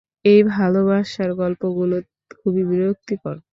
এই 0.25 0.39
ভালোবাসার 0.51 1.29
গল্পগুলো, 1.41 1.95
খুবিই 2.33 2.65
বিরক্তিকর। 2.69 3.35